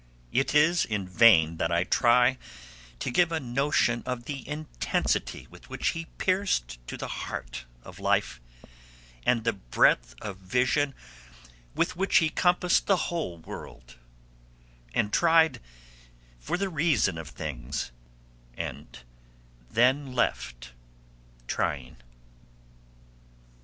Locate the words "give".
3.11-3.31